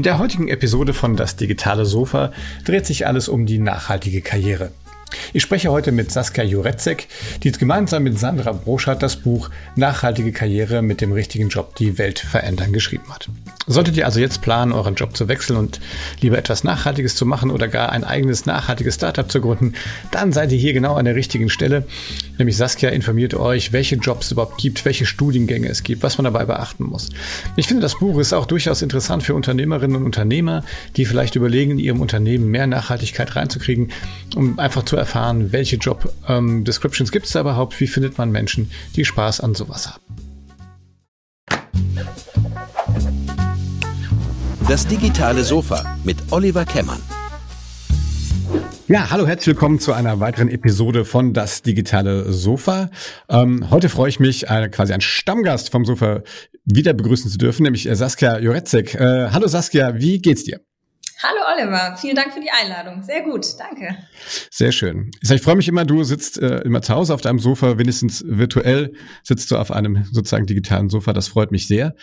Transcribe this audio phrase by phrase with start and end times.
[0.00, 2.32] In der heutigen Episode von Das digitale Sofa
[2.64, 4.72] dreht sich alles um die nachhaltige Karriere.
[5.32, 7.08] Ich spreche heute mit Saskia Jurecek,
[7.42, 12.18] die gemeinsam mit Sandra Broschat das Buch Nachhaltige Karriere mit dem richtigen Job die Welt
[12.18, 13.28] verändern geschrieben hat.
[13.66, 15.80] Solltet ihr also jetzt planen, euren Job zu wechseln und
[16.20, 19.74] lieber etwas Nachhaltiges zu machen oder gar ein eigenes nachhaltiges Startup zu gründen,
[20.10, 21.86] dann seid ihr hier genau an der richtigen Stelle.
[22.38, 26.24] Nämlich Saskia informiert euch, welche Jobs es überhaupt gibt, welche Studiengänge es gibt, was man
[26.24, 27.10] dabei beachten muss.
[27.56, 30.64] Ich finde, das Buch ist auch durchaus interessant für Unternehmerinnen und Unternehmer,
[30.96, 33.92] die vielleicht überlegen, in ihrem Unternehmen mehr Nachhaltigkeit reinzukriegen,
[34.34, 38.70] um einfach zu erfahren, welche Job-Descriptions ähm, gibt es da überhaupt, wie findet man Menschen,
[38.94, 40.02] die Spaß an sowas haben.
[44.68, 47.00] Das digitale Sofa mit Oliver Kemmern.
[48.86, 52.90] Ja, hallo, herzlich willkommen zu einer weiteren Episode von Das digitale Sofa.
[53.28, 56.22] Ähm, heute freue ich mich, äh, quasi einen Stammgast vom Sofa
[56.64, 58.94] wieder begrüßen zu dürfen, nämlich äh, Saskia Jurecek.
[58.94, 60.60] Äh, hallo Saskia, wie geht's dir?
[61.22, 63.02] Hallo Oliver, vielen Dank für die Einladung.
[63.02, 63.94] Sehr gut, danke.
[64.50, 65.10] Sehr schön.
[65.20, 67.76] Ich, sag, ich freue mich immer, du sitzt äh, immer zu Hause auf deinem Sofa,
[67.76, 71.12] wenigstens virtuell sitzt du auf einem sozusagen digitalen Sofa.
[71.12, 71.94] Das freut mich sehr.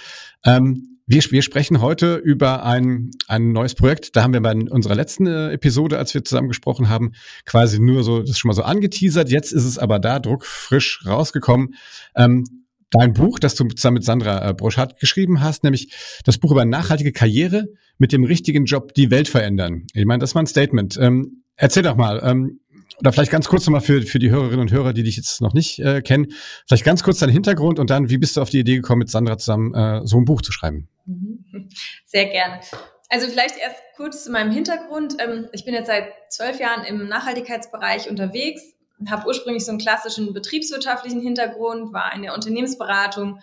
[0.46, 4.16] Ähm, wir, wir sprechen heute über ein, ein neues Projekt.
[4.16, 7.14] Da haben wir bei unserer letzten äh, Episode, als wir zusammen gesprochen haben,
[7.46, 9.32] quasi nur so, das schon mal so angeteasert.
[9.32, 11.74] Jetzt ist es aber da, druckfrisch rausgekommen.
[12.16, 12.44] Ähm,
[12.92, 15.92] dein Buch, das du zusammen mit Sandra äh, Broschat geschrieben hast, nämlich
[16.24, 17.66] das Buch über nachhaltige Karriere
[17.98, 19.88] mit dem richtigen Job die Welt verändern.
[19.94, 20.98] Ich meine, das war ein Statement.
[21.02, 22.60] Ähm, erzähl doch mal, ähm,
[23.00, 25.54] oder vielleicht ganz kurz nochmal für, für die Hörerinnen und Hörer, die dich jetzt noch
[25.54, 26.34] nicht äh, kennen,
[26.68, 29.10] vielleicht ganz kurz deinen Hintergrund und dann, wie bist du auf die Idee gekommen, mit
[29.10, 30.88] Sandra zusammen äh, so ein Buch zu schreiben?
[31.06, 31.70] Mhm.
[32.06, 32.60] Sehr gerne.
[33.10, 35.16] Also vielleicht erst kurz zu meinem Hintergrund.
[35.20, 38.62] Ähm, ich bin jetzt seit zwölf Jahren im Nachhaltigkeitsbereich unterwegs,
[39.10, 43.40] habe ursprünglich so einen klassischen betriebswirtschaftlichen Hintergrund, war in der Unternehmensberatung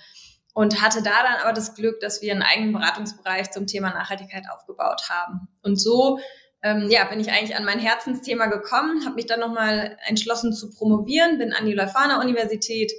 [0.55, 4.44] und hatte da dann aber das Glück, dass wir einen eigenen Beratungsbereich zum Thema Nachhaltigkeit
[4.50, 5.48] aufgebaut haben.
[5.62, 6.20] Und so
[6.62, 10.70] ähm, ja, bin ich eigentlich an mein Herzensthema gekommen, habe mich dann nochmal entschlossen zu
[10.70, 12.91] promovieren, bin an die Leuphana Universität,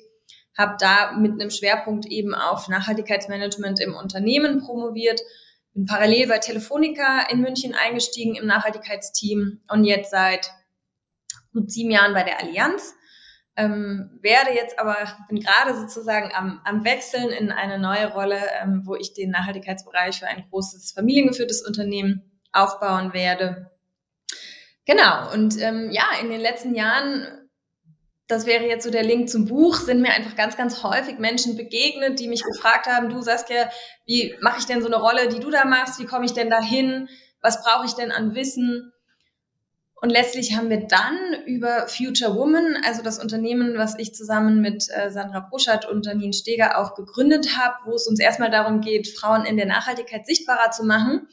[0.57, 5.19] habe da mit einem Schwerpunkt eben auf Nachhaltigkeitsmanagement im Unternehmen promoviert,
[5.73, 10.51] bin parallel bei Telefonica in München eingestiegen im Nachhaltigkeitsteam und jetzt seit
[11.53, 12.94] gut sieben Jahren bei der Allianz.
[13.57, 14.97] Ähm, werde jetzt aber,
[15.29, 20.19] bin gerade sozusagen am, am Wechseln in eine neue Rolle, ähm, wo ich den Nachhaltigkeitsbereich
[20.19, 23.71] für ein großes familiengeführtes Unternehmen aufbauen werde.
[24.85, 27.45] Genau, und ähm, ja, in den letzten Jahren
[28.27, 31.55] das wäre jetzt so der Link zum Buch, sind mir einfach ganz, ganz häufig Menschen
[31.55, 33.69] begegnet, die mich gefragt haben, du Saskia,
[34.05, 35.99] wie mache ich denn so eine Rolle, die du da machst?
[35.99, 37.07] Wie komme ich denn dahin?
[37.41, 38.91] Was brauche ich denn an Wissen?
[40.05, 41.17] Und letztlich haben wir dann
[41.47, 46.31] über Future Woman, also das Unternehmen, was ich zusammen mit äh, Sandra Bruschert und Janine
[46.31, 50.69] Steger auch gegründet habe, wo es uns erstmal darum geht, Frauen in der Nachhaltigkeit sichtbarer
[50.69, 51.27] zu machen,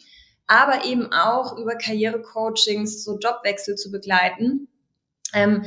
[0.47, 4.69] aber eben auch über Karrierecoachings, so Jobwechsel zu begleiten.
[5.35, 5.67] Ähm,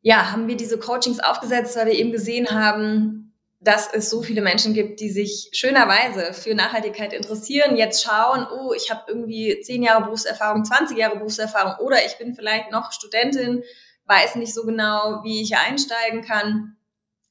[0.00, 3.21] ja, haben wir diese Coachings aufgesetzt, weil wir eben gesehen haben,
[3.62, 8.72] dass es so viele Menschen gibt, die sich schönerweise für Nachhaltigkeit interessieren, jetzt schauen, oh,
[8.72, 13.62] ich habe irgendwie zehn Jahre Berufserfahrung, 20 Jahre Berufserfahrung oder ich bin vielleicht noch Studentin,
[14.06, 16.76] weiß nicht so genau, wie ich einsteigen kann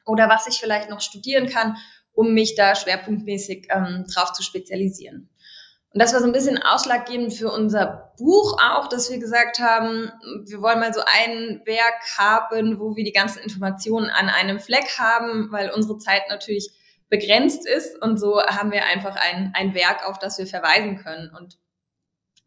[0.06, 1.76] oder was ich vielleicht noch studieren kann,
[2.14, 5.31] um mich da schwerpunktmäßig ähm, drauf zu spezialisieren.
[5.94, 10.10] Und das war so ein bisschen ausschlaggebend für unser Buch auch, dass wir gesagt haben,
[10.46, 14.98] wir wollen mal so ein Werk haben, wo wir die ganzen Informationen an einem Fleck
[14.98, 16.72] haben, weil unsere Zeit natürlich
[17.10, 18.02] begrenzt ist.
[18.02, 21.30] Und so haben wir einfach ein, ein Werk, auf das wir verweisen können.
[21.38, 21.58] Und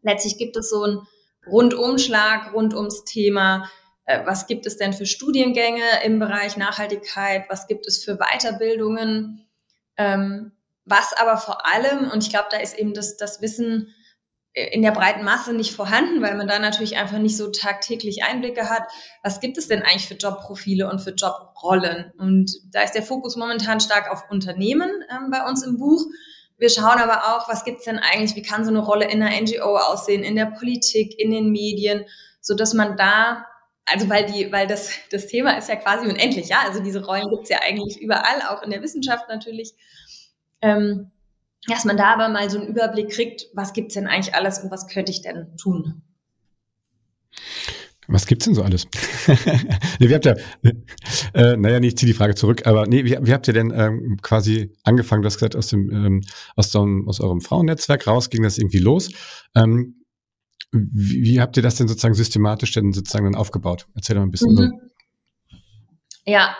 [0.01, 1.07] letztlich gibt es so einen
[1.45, 3.69] Rundumschlag rund ums Thema,
[4.05, 9.47] äh, was gibt es denn für Studiengänge im Bereich Nachhaltigkeit, was gibt es für Weiterbildungen.
[9.97, 10.51] Ähm,
[10.85, 13.93] was aber vor allem, und ich glaube, da ist eben das, das Wissen
[14.55, 18.69] in der breiten Masse nicht vorhanden, weil man da natürlich einfach nicht so tagtäglich Einblicke
[18.69, 18.83] hat.
[19.21, 22.13] Was gibt es denn eigentlich für Jobprofile und für Jobrollen?
[22.17, 26.05] Und da ist der Fokus momentan stark auf Unternehmen ähm, bei uns im Buch.
[26.57, 29.21] Wir schauen aber auch, was gibt es denn eigentlich, wie kann so eine Rolle in
[29.21, 32.05] einer NGO aussehen, in der Politik, in den Medien,
[32.39, 33.45] so dass man da,
[33.85, 37.29] also weil die, weil das, das Thema ist ja quasi unendlich, ja, also diese Rollen
[37.29, 39.73] gibt es ja eigentlich überall, auch in der Wissenschaft natürlich
[40.61, 41.11] ähm,
[41.67, 44.71] dass man da aber mal so einen Überblick kriegt, was gibt's denn eigentlich alles und
[44.71, 46.03] was könnte ich denn tun?
[48.07, 48.85] Was gibt's denn so alles?
[49.99, 50.37] nee, wie habt ihr,
[51.33, 53.73] äh, naja, nee, ich ziehe die Frage zurück, aber nee, wie, wie habt ihr denn
[53.75, 56.21] ähm, quasi angefangen, du hast gesagt, aus dem, ähm,
[56.55, 59.09] aus, dem, aus eurem Frauennetzwerk raus ging das irgendwie los.
[59.55, 60.05] Ähm,
[60.71, 63.87] wie, wie habt ihr das denn sozusagen systematisch denn sozusagen dann aufgebaut?
[63.95, 64.53] Erzähl doch mal ein bisschen.
[64.53, 64.81] Mhm.
[66.25, 66.55] Ja,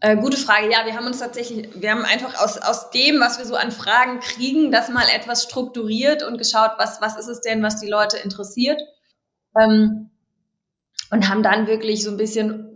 [0.00, 0.70] Äh, gute Frage.
[0.70, 3.70] Ja, wir haben uns tatsächlich, wir haben einfach aus, aus dem, was wir so an
[3.70, 7.88] Fragen kriegen, das mal etwas strukturiert und geschaut, was, was ist es denn, was die
[7.88, 8.80] Leute interessiert.
[9.60, 10.10] Ähm,
[11.10, 12.70] und haben dann wirklich so ein bisschen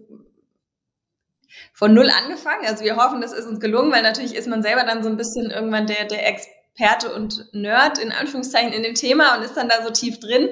[1.72, 2.66] von null angefangen.
[2.66, 5.16] Also wir hoffen, das ist uns gelungen, weil natürlich ist man selber dann so ein
[5.16, 9.68] bisschen irgendwann der, der Experte und Nerd in Anführungszeichen in dem Thema und ist dann
[9.68, 10.50] da so tief drin,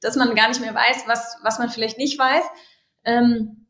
[0.00, 2.44] dass man gar nicht mehr weiß, was, was man vielleicht nicht weiß.
[3.04, 3.63] Ähm,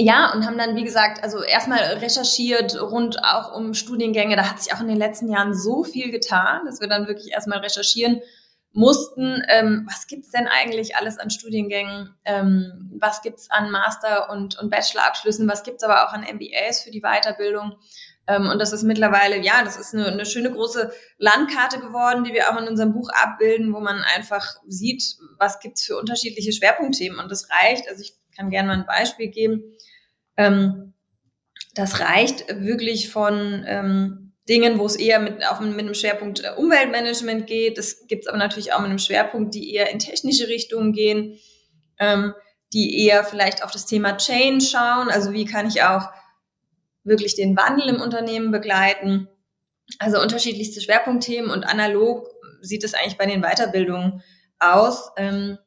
[0.00, 4.36] ja, und haben dann, wie gesagt, also erstmal recherchiert rund auch um Studiengänge.
[4.36, 7.32] Da hat sich auch in den letzten Jahren so viel getan, dass wir dann wirklich
[7.32, 8.20] erstmal recherchieren
[8.72, 14.58] mussten, ähm, was gibt's denn eigentlich alles an Studiengängen, ähm, was gibt's an Master- und,
[14.58, 17.76] und Bachelorabschlüssen, was gibt's aber auch an MBAs für die Weiterbildung.
[18.28, 22.32] Ähm, und das ist mittlerweile, ja, das ist eine, eine schöne große Landkarte geworden, die
[22.32, 27.18] wir auch in unserem Buch abbilden, wo man einfach sieht, was gibt's für unterschiedliche Schwerpunktthemen.
[27.18, 29.64] Und das reicht, also ich kann gerne mal ein Beispiel geben.
[30.40, 30.94] Ähm,
[31.74, 36.52] das reicht wirklich von ähm, Dingen, wo es eher mit, auf, mit einem Schwerpunkt äh,
[36.56, 37.76] Umweltmanagement geht.
[37.76, 41.38] Das gibt es aber natürlich auch mit einem Schwerpunkt, die eher in technische Richtungen gehen,
[41.98, 42.32] ähm,
[42.72, 45.10] die eher vielleicht auf das Thema Change schauen.
[45.10, 46.08] Also wie kann ich auch
[47.04, 49.28] wirklich den Wandel im Unternehmen begleiten?
[49.98, 52.26] Also unterschiedlichste Schwerpunktthemen und analog
[52.62, 54.22] sieht es eigentlich bei den Weiterbildungen
[54.58, 55.10] aus.
[55.18, 55.58] Ähm,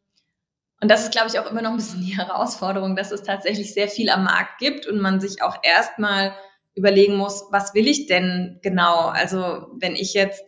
[0.84, 3.74] und das ist, glaube ich, auch immer noch ein bisschen die Herausforderung, dass es tatsächlich
[3.74, 6.34] sehr viel am Markt gibt und man sich auch erstmal
[6.76, 9.06] überlegen muss, was will ich denn genau?
[9.06, 10.44] Also wenn ich jetzt,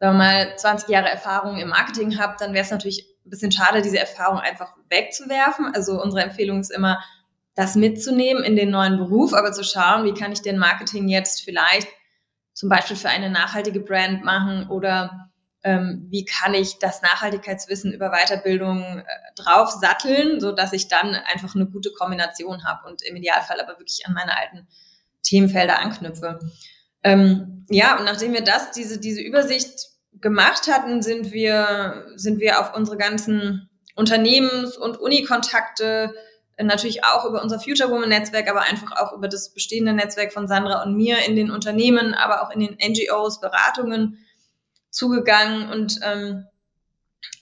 [0.00, 3.52] sagen wir mal, 20 Jahre Erfahrung im Marketing habe, dann wäre es natürlich ein bisschen
[3.52, 5.70] schade, diese Erfahrung einfach wegzuwerfen.
[5.72, 7.00] Also unsere Empfehlung ist immer,
[7.54, 11.42] das mitzunehmen in den neuen Beruf, aber zu schauen, wie kann ich denn Marketing jetzt
[11.42, 11.86] vielleicht
[12.54, 15.25] zum Beispiel für eine nachhaltige Brand machen oder
[15.66, 19.04] ähm, wie kann ich das Nachhaltigkeitswissen über Weiterbildung äh,
[19.34, 23.76] drauf satteln, so dass ich dann einfach eine gute Kombination habe und im Idealfall aber
[23.80, 24.68] wirklich an meine alten
[25.24, 26.38] Themenfelder anknüpfe.
[27.02, 29.88] Ähm, ja, und nachdem wir das, diese, diese Übersicht
[30.20, 36.14] gemacht hatten, sind wir, sind wir auf unsere ganzen Unternehmens- und Unikontakte
[36.54, 40.32] äh, natürlich auch über unser Future Woman Netzwerk, aber einfach auch über das bestehende Netzwerk
[40.32, 44.24] von Sandra und mir in den Unternehmen, aber auch in den NGOs, Beratungen
[44.96, 46.46] zugegangen und ähm,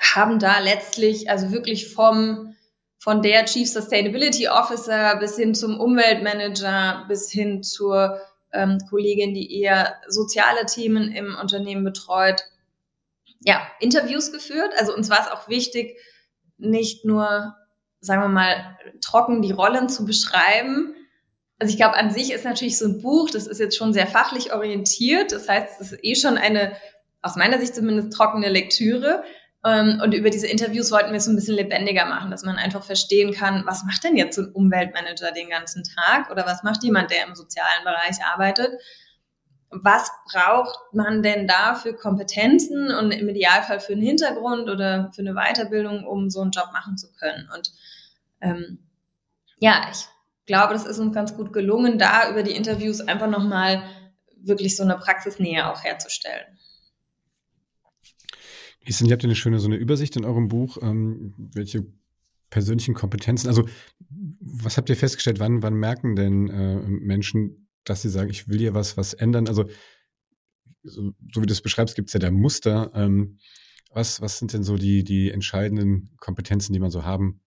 [0.00, 2.56] haben da letztlich, also wirklich vom,
[2.98, 8.20] von der Chief Sustainability Officer bis hin zum Umweltmanager, bis hin zur
[8.52, 12.42] ähm, Kollegin, die eher soziale Themen im Unternehmen betreut,
[13.40, 14.72] ja, Interviews geführt.
[14.76, 15.96] Also uns war es auch wichtig,
[16.56, 17.54] nicht nur,
[18.00, 20.96] sagen wir mal, trocken die Rollen zu beschreiben.
[21.60, 24.08] Also ich glaube, an sich ist natürlich so ein Buch, das ist jetzt schon sehr
[24.08, 25.30] fachlich orientiert.
[25.30, 26.72] Das heißt, es ist eh schon eine
[27.24, 29.24] aus meiner Sicht zumindest trockene Lektüre.
[29.64, 32.56] Ähm, und über diese Interviews wollten wir es so ein bisschen lebendiger machen, dass man
[32.56, 36.62] einfach verstehen kann, was macht denn jetzt so ein Umweltmanager den ganzen Tag oder was
[36.62, 38.78] macht jemand, der im sozialen Bereich arbeitet?
[39.70, 45.22] Was braucht man denn da für Kompetenzen und im Idealfall für einen Hintergrund oder für
[45.22, 47.48] eine Weiterbildung, um so einen Job machen zu können?
[47.54, 47.72] Und
[48.42, 48.78] ähm,
[49.58, 50.06] ja, ich
[50.44, 53.82] glaube, das ist uns ganz gut gelungen, da über die Interviews einfach nochmal
[54.36, 56.58] wirklich so eine Praxisnähe auch herzustellen.
[58.86, 61.86] Listen, ihr habt ja eine schöne so eine Übersicht in eurem Buch, ähm, welche
[62.50, 63.66] persönlichen Kompetenzen, also
[64.40, 68.58] was habt ihr festgestellt, wann, wann merken denn äh, Menschen, dass sie sagen, ich will
[68.58, 69.48] hier was, was ändern?
[69.48, 69.64] Also
[70.82, 72.92] so, so wie du es beschreibst, gibt es ja da Muster.
[72.94, 73.38] Ähm,
[73.90, 77.40] was, was sind denn so die, die entscheidenden Kompetenzen, die man so haben,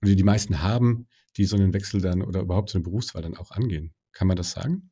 [0.00, 3.22] oder die die meisten haben, die so einen Wechsel dann oder überhaupt so eine Berufswahl
[3.22, 3.92] dann auch angehen?
[4.12, 4.90] Kann man das sagen?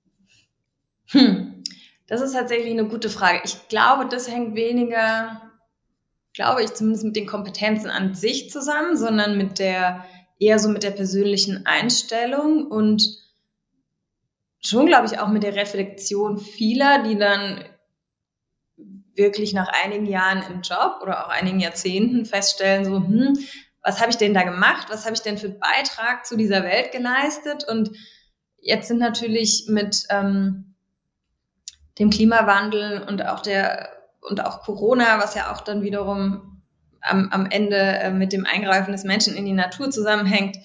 [1.06, 1.62] Hm.
[2.06, 3.40] Das ist tatsächlich eine gute Frage.
[3.44, 5.47] Ich glaube, das hängt weniger
[6.34, 10.04] glaube ich, zumindest mit den Kompetenzen an sich zusammen, sondern mit der,
[10.38, 13.18] eher so mit der persönlichen Einstellung und
[14.60, 17.64] schon, glaube ich, auch mit der Reflexion vieler, die dann
[19.14, 23.36] wirklich nach einigen Jahren im Job oder auch einigen Jahrzehnten feststellen, so, hm,
[23.82, 24.88] was habe ich denn da gemacht?
[24.90, 27.64] Was habe ich denn für Beitrag zu dieser Welt geleistet?
[27.68, 27.90] Und
[28.60, 30.74] jetzt sind natürlich mit ähm,
[31.98, 36.62] dem Klimawandel und auch der und auch Corona, was ja auch dann wiederum
[37.00, 40.56] am, am Ende äh, mit dem Eingreifen des Menschen in die Natur zusammenhängt,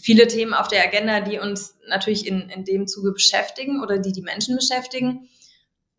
[0.00, 4.12] viele Themen auf der Agenda, die uns natürlich in, in dem Zuge beschäftigen oder die
[4.12, 5.28] die Menschen beschäftigen.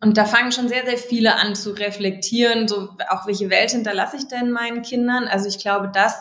[0.01, 4.17] Und da fangen schon sehr, sehr viele an zu reflektieren, so auch welche Welt hinterlasse
[4.17, 5.25] ich denn meinen Kindern?
[5.25, 6.17] Also ich glaube, das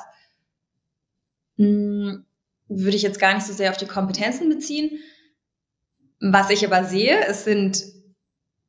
[1.56, 2.26] mh, hm,
[2.68, 5.00] würde ich jetzt gar nicht so sehr auf die Kompetenzen beziehen.
[6.20, 7.82] Was ich aber sehe, es sind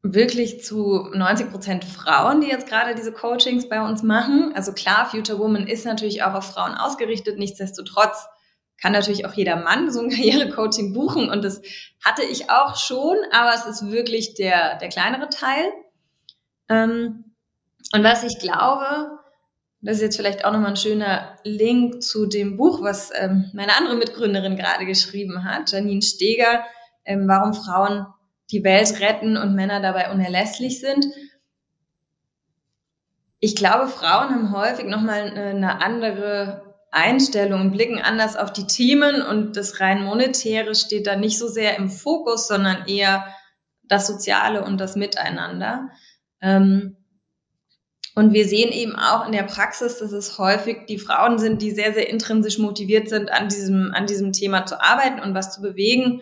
[0.03, 4.51] wirklich zu 90 Prozent Frauen, die jetzt gerade diese Coachings bei uns machen.
[4.53, 7.39] Also klar, Future Woman ist natürlich auch auf Frauen ausgerichtet.
[7.39, 8.27] Nichtsdestotrotz
[8.81, 11.61] kann natürlich auch jeder Mann so ein Karrierecoaching buchen und das
[12.03, 15.71] hatte ich auch schon, aber es ist wirklich der, der kleinere Teil.
[16.67, 17.23] Ähm,
[17.93, 19.19] und was ich glaube,
[19.79, 23.77] das ist jetzt vielleicht auch nochmal ein schöner Link zu dem Buch, was ähm, meine
[23.77, 26.65] andere Mitgründerin gerade geschrieben hat, Janine Steger,
[27.05, 28.05] ähm, warum Frauen
[28.51, 31.05] die Welt retten und Männer dabei unerlässlich sind.
[33.39, 39.21] Ich glaube, Frauen haben häufig nochmal eine andere Einstellung und blicken anders auf die Themen
[39.21, 43.25] und das rein monetäre steht da nicht so sehr im Fokus, sondern eher
[43.83, 45.89] das Soziale und das Miteinander.
[46.41, 46.97] Ähm,
[48.15, 51.71] und wir sehen eben auch in der Praxis, dass es häufig die Frauen sind, die
[51.71, 55.61] sehr, sehr intrinsisch motiviert sind, an diesem, an diesem Thema zu arbeiten und was zu
[55.61, 56.21] bewegen.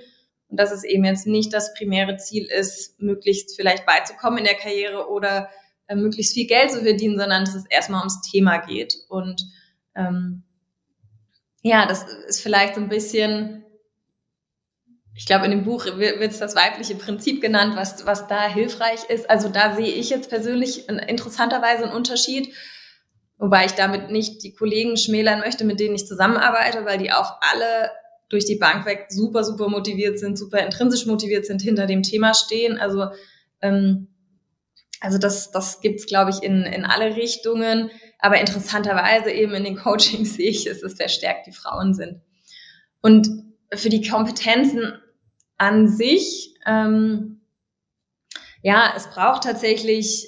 [0.52, 4.56] Und dass es eben jetzt nicht das primäre Ziel ist, möglichst vielleicht beizukommen in der
[4.56, 5.50] Karriere oder
[5.88, 8.96] äh, möglichst viel Geld zu verdienen, sondern dass es erstmal ums Thema geht.
[9.10, 9.42] Und
[9.96, 10.44] ähm,
[11.64, 13.62] ja, das ist vielleicht so ein bisschen
[15.14, 19.04] ich glaube, in dem Buch wird es das weibliche Prinzip genannt, was, was da hilfreich
[19.10, 19.30] ist.
[19.30, 22.54] Also da sehe ich jetzt persönlich in, interessanterweise einen Unterschied,
[23.38, 27.36] wobei ich damit nicht die Kollegen schmälern möchte, mit denen ich zusammenarbeite, weil die auch
[27.52, 27.92] alle
[28.32, 32.34] durch die Bank weg super, super motiviert sind, super intrinsisch motiviert sind, hinter dem Thema
[32.34, 32.78] stehen.
[32.78, 33.08] Also,
[33.62, 34.08] ähm,
[35.02, 37.92] also das, das gibt's glaube ich, in, in alle Richtungen.
[38.20, 42.22] Aber interessanterweise eben in den Coachings sehe ich, dass es verstärkt die Frauen sind.
[43.02, 43.28] Und
[43.74, 44.94] für die Kompetenzen
[45.58, 47.42] an sich, ähm,
[48.64, 50.28] ja, es braucht tatsächlich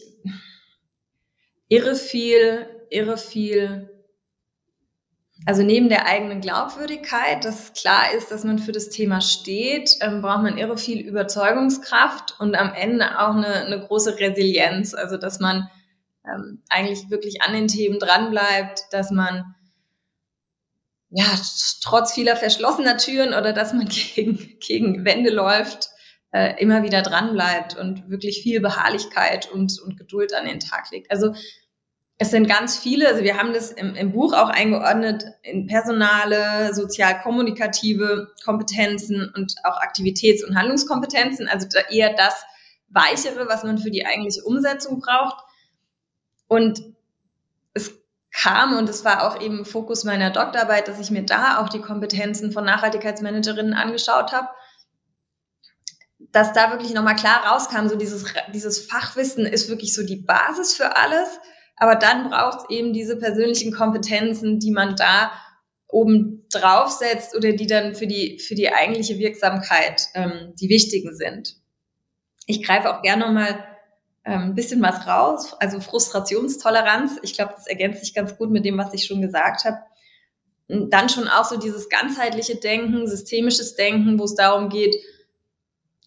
[1.69, 3.92] irre viel, irre viel,
[5.45, 10.21] also neben der eigenen Glaubwürdigkeit, dass klar ist, dass man für das Thema steht, ähm,
[10.21, 15.39] braucht man irre viel Überzeugungskraft und am Ende auch eine, eine große Resilienz, also dass
[15.39, 15.69] man
[16.25, 19.55] ähm, eigentlich wirklich an den Themen dranbleibt, dass man
[21.09, 21.25] ja,
[21.81, 25.89] trotz vieler verschlossener Türen oder dass man gegen, gegen Wände läuft,
[26.31, 30.89] äh, immer wieder dran bleibt und wirklich viel Beharrlichkeit und, und Geduld an den Tag
[30.91, 31.11] legt.
[31.11, 31.35] Also
[32.23, 36.73] es sind ganz viele, also wir haben das im, im Buch auch eingeordnet in personale,
[36.73, 42.45] sozial-kommunikative Kompetenzen und auch Aktivitäts- und Handlungskompetenzen, also eher das
[42.87, 45.35] Weichere, was man für die eigentliche Umsetzung braucht.
[46.47, 46.81] Und
[47.73, 47.91] es
[48.31, 51.81] kam und es war auch eben Fokus meiner Doktorarbeit, dass ich mir da auch die
[51.81, 54.47] Kompetenzen von Nachhaltigkeitsmanagerinnen angeschaut habe,
[56.31, 60.73] dass da wirklich nochmal klar rauskam, so dieses, dieses Fachwissen ist wirklich so die Basis
[60.73, 61.27] für alles,
[61.83, 65.33] aber dann braucht es eben diese persönlichen Kompetenzen, die man da
[65.89, 71.57] oben draufsetzt oder die dann für die, für die eigentliche Wirksamkeit ähm, die wichtigen sind.
[72.45, 73.65] Ich greife auch gerne nochmal
[74.23, 77.19] ein ähm, bisschen was raus, also Frustrationstoleranz.
[77.21, 79.79] Ich glaube, das ergänzt sich ganz gut mit dem, was ich schon gesagt habe.
[80.69, 84.95] Dann schon auch so dieses ganzheitliche Denken, systemisches Denken, wo es darum geht,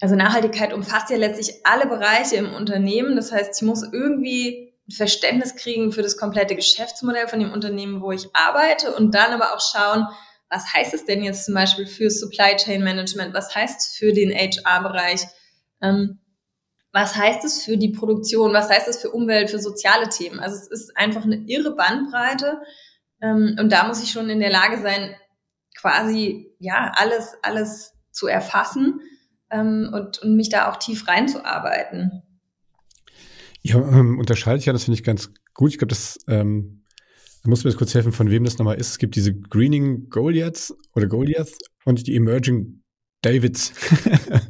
[0.01, 3.15] also Nachhaltigkeit umfasst ja letztlich alle Bereiche im Unternehmen.
[3.15, 8.01] Das heißt, ich muss irgendwie ein Verständnis kriegen für das komplette Geschäftsmodell von dem Unternehmen,
[8.01, 10.07] wo ich arbeite und dann aber auch schauen,
[10.49, 13.35] was heißt es denn jetzt zum Beispiel für Supply Chain Management?
[13.35, 15.23] Was heißt es für den HR-Bereich?
[15.83, 16.21] Ähm,
[16.93, 20.41] was heißt es für die Produktion, was heißt es für Umwelt, für soziale Themen.
[20.41, 22.63] Also es ist einfach eine irre Bandbreite
[23.21, 25.15] ähm, und da muss ich schon in der Lage sein,
[25.77, 29.01] quasi ja alles, alles zu erfassen
[29.51, 32.23] ähm, und, und mich da auch tief reinzuarbeiten.
[33.67, 35.71] Ja, ähm, unterscheide ich ja, das finde ich ganz gut.
[35.71, 36.85] Ich glaube, das ähm,
[37.43, 38.91] da muss mir jetzt kurz helfen, von wem das nochmal ist.
[38.91, 41.53] Es gibt diese Greening Goliaths oder Goliath
[41.85, 42.83] und die Emerging
[43.23, 43.73] Davids.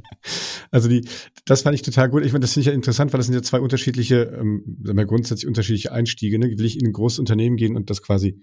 [0.70, 1.08] also die,
[1.46, 2.26] das fand ich total gut.
[2.26, 4.98] Ich meine, das finde ich ja interessant, weil das sind ja zwei unterschiedliche, ähm, sagen
[4.98, 6.38] wir grundsätzlich unterschiedliche Einstiege.
[6.38, 6.58] Ne?
[6.58, 8.42] Will ich in ein großes Unternehmen gehen und das quasi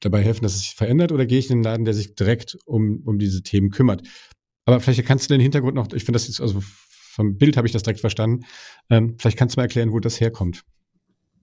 [0.00, 2.58] dabei helfen, dass es sich verändert, oder gehe ich in einen Laden, der sich direkt
[2.66, 4.06] um, um diese Themen kümmert?
[4.64, 6.62] Aber vielleicht kannst du den Hintergrund noch, ich finde das jetzt, also
[7.10, 8.46] vom Bild habe ich das direkt verstanden.
[8.88, 10.62] Ähm, vielleicht kannst du mal erklären, wo das herkommt.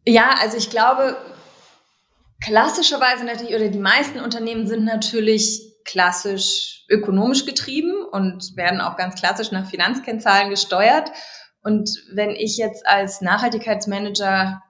[0.05, 1.17] Ja, also ich glaube,
[2.41, 9.15] klassischerweise natürlich, oder die meisten Unternehmen sind natürlich klassisch ökonomisch getrieben und werden auch ganz
[9.15, 11.11] klassisch nach Finanzkennzahlen gesteuert.
[11.61, 14.61] Und wenn ich jetzt als Nachhaltigkeitsmanager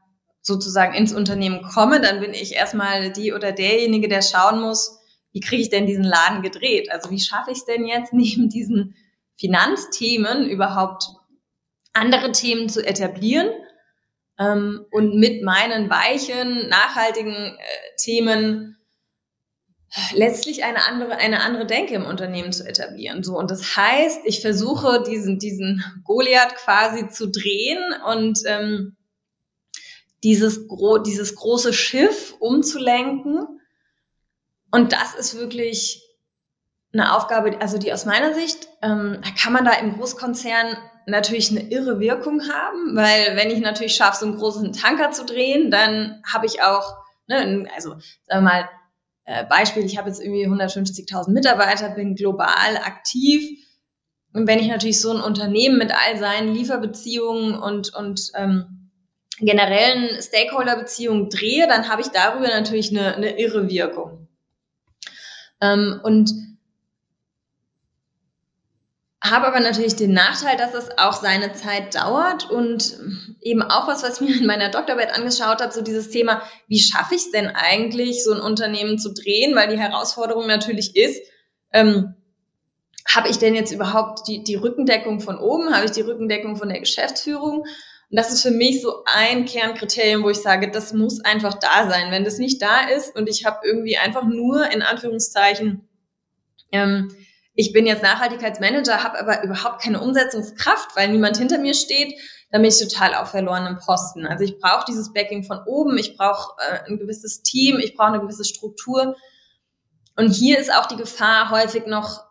[0.42, 5.00] sozusagen ins Unternehmen komme, dann bin ich erstmal die oder derjenige, der schauen muss,
[5.34, 6.92] wie kriege ich denn diesen Laden gedreht?
[6.92, 8.96] Also wie schaffe ich es denn jetzt neben diesen
[9.40, 11.10] Finanzthemen überhaupt
[11.94, 13.50] andere Themen zu etablieren
[14.40, 18.78] ähm, und mit meinen weichen, nachhaltigen äh, Themen
[20.14, 23.24] letztlich eine andere, eine andere Denke im Unternehmen zu etablieren.
[23.24, 23.38] So.
[23.38, 28.98] Und das heißt, ich versuche diesen, diesen Goliath quasi zu drehen und ähm,
[30.24, 33.62] dieses, gro dieses große Schiff umzulenken.
[34.72, 36.07] Und das ist wirklich
[36.94, 41.72] eine Aufgabe, also die aus meiner Sicht, ähm, kann man da im Großkonzern natürlich eine
[41.72, 46.22] irre Wirkung haben, weil wenn ich natürlich schaffe, so einen großen Tanker zu drehen, dann
[46.32, 47.92] habe ich auch, ne, also
[48.26, 48.70] sagen wir mal,
[49.26, 53.44] äh, Beispiel, ich habe jetzt irgendwie 150.000 Mitarbeiter, bin global aktiv.
[54.34, 58.92] Und wenn ich natürlich so ein Unternehmen mit all seinen Lieferbeziehungen und, und ähm,
[59.40, 64.28] generellen Stakeholder-Beziehungen drehe, dann habe ich darüber natürlich eine, eine irre Wirkung.
[65.62, 66.32] Ähm, und
[69.32, 73.00] habe aber natürlich den Nachteil, dass es auch seine Zeit dauert und
[73.42, 76.80] eben auch was, was ich mir in meiner Doktorarbeit angeschaut habe, so dieses Thema, wie
[76.80, 81.22] schaffe ich es denn eigentlich, so ein Unternehmen zu drehen, weil die Herausforderung natürlich ist,
[81.72, 82.16] ähm,
[83.08, 86.70] habe ich denn jetzt überhaupt die, die Rückendeckung von oben, habe ich die Rückendeckung von
[86.70, 87.62] der Geschäftsführung?
[88.10, 91.90] Und das ist für mich so ein Kernkriterium, wo ich sage, das muss einfach da
[91.90, 92.12] sein.
[92.12, 95.88] Wenn das nicht da ist und ich habe irgendwie einfach nur in Anführungszeichen
[96.72, 97.12] ähm,
[97.60, 102.14] ich bin jetzt Nachhaltigkeitsmanager, habe aber überhaupt keine Umsetzungskraft, weil niemand hinter mir steht,
[102.52, 104.28] dann bin ich total auf verlorenem Posten.
[104.28, 108.10] Also ich brauche dieses Backing von oben, ich brauche äh, ein gewisses Team, ich brauche
[108.10, 109.16] eine gewisse Struktur.
[110.16, 112.22] Und hier ist auch die Gefahr häufig noch,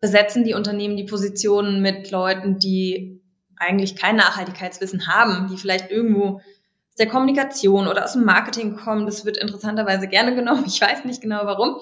[0.00, 3.22] besetzen die Unternehmen die Positionen mit Leuten, die
[3.56, 9.06] eigentlich kein Nachhaltigkeitswissen haben, die vielleicht irgendwo aus der Kommunikation oder aus dem Marketing kommen.
[9.06, 10.64] Das wird interessanterweise gerne genommen.
[10.66, 11.76] Ich weiß nicht genau warum.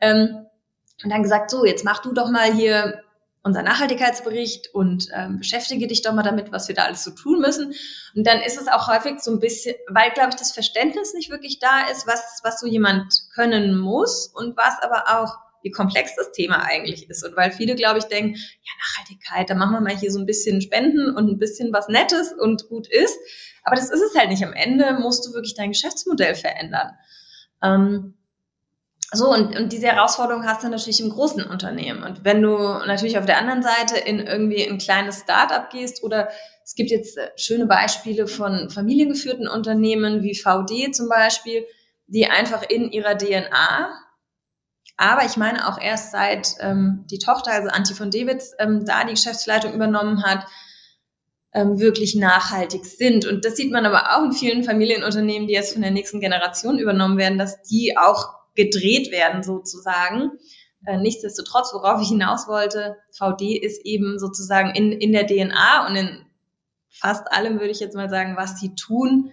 [0.00, 0.45] Ähm,
[1.02, 3.02] und dann gesagt, so, jetzt mach du doch mal hier
[3.46, 7.40] unser Nachhaltigkeitsbericht und ähm, beschäftige dich doch mal damit, was wir da alles so tun
[7.40, 7.74] müssen.
[8.16, 11.30] Und dann ist es auch häufig so ein bisschen, weil, glaube ich, das Verständnis nicht
[11.30, 16.16] wirklich da ist, was, was so jemand können muss und was aber auch, wie komplex
[16.16, 17.24] das Thema eigentlich ist.
[17.24, 20.26] Und weil viele, glaube ich, denken, ja, Nachhaltigkeit, da machen wir mal hier so ein
[20.26, 23.16] bisschen Spenden und ein bisschen was Nettes und gut ist.
[23.62, 24.44] Aber das ist es halt nicht.
[24.44, 26.92] Am Ende musst du wirklich dein Geschäftsmodell verändern.
[27.62, 28.15] Ähm,
[29.16, 32.02] so, und, und diese Herausforderung hast du natürlich im großen Unternehmen.
[32.02, 32.56] Und wenn du
[32.86, 36.28] natürlich auf der anderen Seite in irgendwie ein kleines Startup gehst oder
[36.64, 41.64] es gibt jetzt äh, schöne Beispiele von familiengeführten Unternehmen wie VD zum Beispiel,
[42.06, 43.90] die einfach in ihrer DNA,
[44.96, 49.04] aber ich meine auch erst seit ähm, die Tochter, also Antje von Dewitz, ähm, da
[49.04, 50.46] die Geschäftsleitung übernommen hat,
[51.52, 53.26] ähm, wirklich nachhaltig sind.
[53.26, 56.78] Und das sieht man aber auch in vielen Familienunternehmen, die jetzt von der nächsten Generation
[56.78, 60.32] übernommen werden, dass die auch gedreht werden sozusagen.
[60.86, 65.96] Äh, nichtsdestotrotz, worauf ich hinaus wollte, VD ist eben sozusagen in, in der DNA und
[65.96, 66.26] in
[66.90, 69.30] fast allem würde ich jetzt mal sagen, was die tun,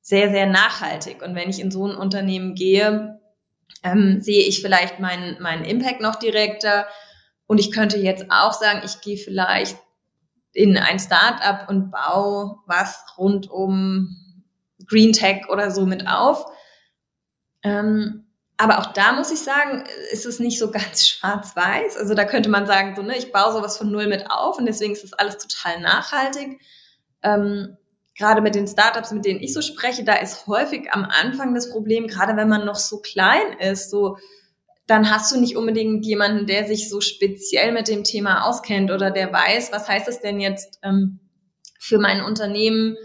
[0.00, 1.22] sehr, sehr nachhaltig.
[1.22, 3.20] Und wenn ich in so ein Unternehmen gehe,
[3.82, 6.86] ähm, sehe ich vielleicht meinen, meinen Impact noch direkter.
[7.46, 9.76] Und ich könnte jetzt auch sagen, ich gehe vielleicht
[10.52, 14.16] in ein Startup und baue was rund um
[14.86, 16.44] Green Tech oder so mit auf.
[17.62, 18.26] Ähm,
[18.60, 21.96] aber auch da muss ich sagen, ist es nicht so ganz schwarz-weiß.
[21.96, 24.66] Also da könnte man sagen, so, ne, ich baue sowas von null mit auf und
[24.66, 26.60] deswegen ist das alles total nachhaltig.
[27.22, 27.78] Ähm,
[28.14, 31.70] gerade mit den Startups, mit denen ich so spreche, da ist häufig am Anfang das
[31.70, 34.18] Problem, gerade wenn man noch so klein ist, so,
[34.86, 39.10] dann hast du nicht unbedingt jemanden, der sich so speziell mit dem Thema auskennt oder
[39.10, 41.20] der weiß, was heißt es denn jetzt ähm,
[41.78, 42.96] für mein Unternehmen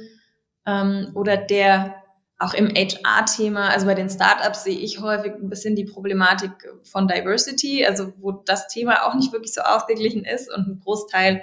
[0.65, 2.03] ähm, oder der
[2.37, 6.51] auch im HR-Thema, also bei den Startups sehe ich häufig ein bisschen die Problematik
[6.83, 11.41] von Diversity, also wo das Thema auch nicht wirklich so ausgeglichen ist und ein Großteil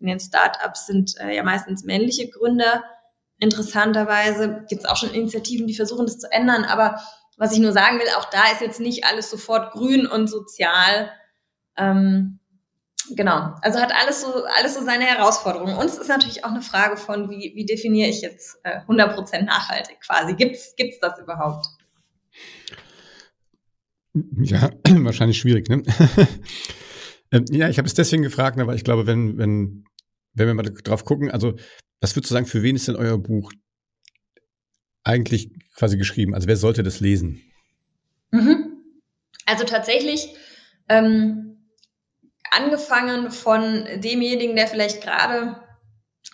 [0.00, 2.82] in den Startups sind äh, ja meistens männliche Gründer.
[3.38, 7.00] Interessanterweise gibt es auch schon Initiativen, die versuchen, das zu ändern, aber
[7.36, 11.10] was ich nur sagen will, auch da ist jetzt nicht alles sofort grün und sozial.
[11.76, 12.40] Ähm,
[13.10, 15.76] genau, also hat alles so, alles so seine Herausforderungen.
[15.76, 19.42] Und es ist natürlich auch eine Frage von, wie, wie definiere ich jetzt äh, 100%
[19.42, 20.34] nachhaltig quasi?
[20.34, 21.66] Gibt's, gibt's das überhaupt?
[24.14, 25.82] Ja, wahrscheinlich schwierig, ne?
[27.32, 29.84] Ähm, ja, ich habe es deswegen gefragt, aber ich glaube, wenn, wenn,
[30.34, 31.56] wenn wir mal drauf gucken, also
[32.00, 33.52] was würdest du sagen, für wen ist denn euer Buch
[35.02, 36.34] eigentlich quasi geschrieben?
[36.34, 37.40] Also wer sollte das lesen?
[38.30, 38.76] Mhm.
[39.46, 40.36] Also tatsächlich
[40.88, 41.51] ähm,
[42.56, 45.56] angefangen von demjenigen, der vielleicht gerade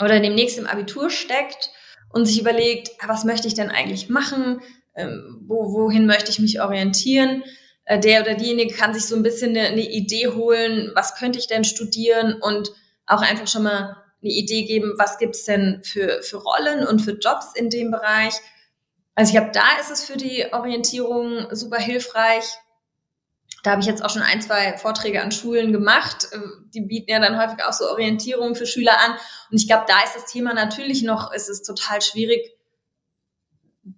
[0.02, 1.70] oder demnächst im Abitur steckt
[2.10, 4.60] und sich überlegt, ah, was möchte ich denn eigentlich machen?
[4.94, 7.44] Ähm, wo, wohin möchte ich mich orientieren?
[7.84, 11.38] Äh, der oder diejenige kann sich so ein bisschen eine, eine Idee holen, was könnte
[11.38, 12.70] ich denn studieren und
[13.06, 17.12] auch einfach schon mal eine Idee geben, was gibt's denn für, für Rollen und für
[17.12, 18.34] Jobs in dem Bereich.
[19.14, 22.44] Also ich glaube, da ist es für die Orientierung super hilfreich.
[23.62, 26.28] Da habe ich jetzt auch schon ein, zwei Vorträge an Schulen gemacht.
[26.32, 26.38] Äh,
[26.74, 29.12] die bieten ja dann häufig auch so Orientierung für Schüler an.
[29.50, 32.54] Und ich glaube, da ist das Thema natürlich noch, ist es total schwierig,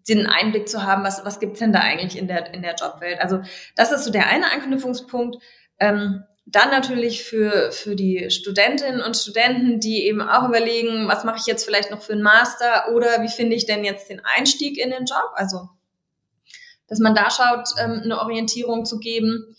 [0.08, 3.20] den Einblick zu haben, was, was gibt's denn da eigentlich in der, in der Jobwelt.
[3.20, 3.40] Also
[3.76, 5.42] das ist so der eine Anknüpfungspunkt.
[5.78, 11.38] Ähm, dann natürlich für, für die Studentinnen und Studenten, die eben auch überlegen, was mache
[11.38, 14.78] ich jetzt vielleicht noch für einen Master oder wie finde ich denn jetzt den Einstieg
[14.78, 15.30] in den Job?
[15.34, 15.68] Also,
[16.90, 19.56] dass man da schaut, ähm, eine Orientierung zu geben.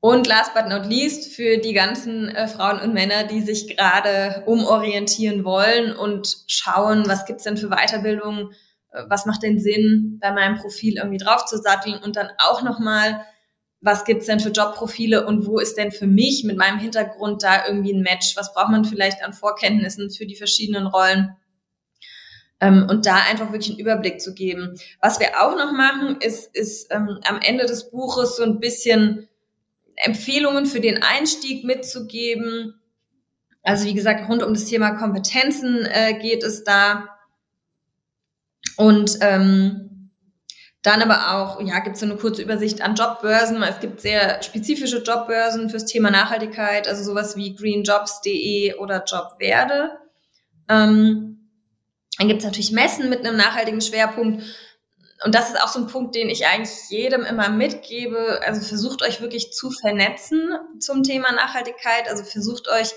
[0.00, 4.44] Und last but not least für die ganzen äh, Frauen und Männer, die sich gerade
[4.46, 8.52] umorientieren wollen und schauen, was gibt's denn für Weiterbildungen,
[8.92, 12.62] äh, was macht denn Sinn, bei meinem Profil irgendwie drauf zu satteln und dann auch
[12.62, 13.24] nochmal,
[13.80, 17.66] was gibt's denn für Jobprofile und wo ist denn für mich mit meinem Hintergrund da
[17.66, 18.36] irgendwie ein Match?
[18.36, 21.36] Was braucht man vielleicht an Vorkenntnissen für die verschiedenen Rollen?
[22.64, 24.78] Ähm, und da einfach wirklich einen Überblick zu geben.
[25.00, 29.28] Was wir auch noch machen, ist, ist ähm, am Ende des Buches so ein bisschen
[29.96, 32.80] Empfehlungen für den Einstieg mitzugeben.
[33.62, 37.08] Also wie gesagt, rund um das Thema Kompetenzen äh, geht es da.
[38.78, 40.10] Und ähm,
[40.80, 43.62] dann aber auch, ja, gibt es so eine kurze Übersicht an Jobbörsen.
[43.62, 49.98] Es gibt sehr spezifische Jobbörsen fürs Thema Nachhaltigkeit, also sowas wie greenjobs.de oder Jobwerde.
[50.68, 51.43] Ähm,
[52.18, 54.42] dann gibt es natürlich Messen mit einem nachhaltigen Schwerpunkt
[55.24, 58.40] und das ist auch so ein Punkt, den ich eigentlich jedem immer mitgebe.
[58.44, 60.50] Also versucht euch wirklich zu vernetzen
[60.80, 62.08] zum Thema Nachhaltigkeit.
[62.08, 62.90] Also versucht euch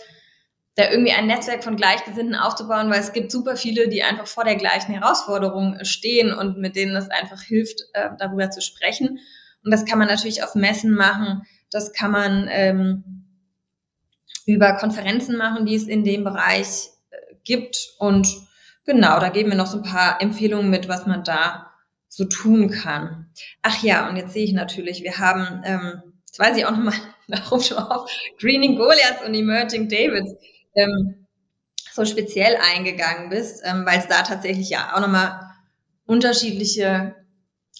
[0.76, 4.44] da irgendwie ein Netzwerk von Gleichgesinnten aufzubauen, weil es gibt super viele, die einfach vor
[4.44, 9.20] der gleichen Herausforderung stehen und mit denen es einfach hilft, äh, darüber zu sprechen.
[9.64, 11.44] Und das kann man natürlich auf Messen machen.
[11.72, 13.26] Das kann man ähm,
[14.46, 17.94] über Konferenzen machen, die es in dem Bereich äh, gibt.
[17.98, 18.47] Und
[18.88, 21.72] genau, da geben wir noch so ein paar Empfehlungen mit, was man da
[22.08, 23.30] so tun kann.
[23.62, 26.96] Ach ja, und jetzt sehe ich natürlich, wir haben, ähm, jetzt weiß ich auch nochmal,
[27.28, 30.34] warum du auf Greening Goliaths und Emerging Davids
[30.74, 31.28] ähm,
[31.94, 35.40] so speziell eingegangen bist, ähm, weil es da tatsächlich ja auch nochmal
[36.06, 37.16] unterschiedliche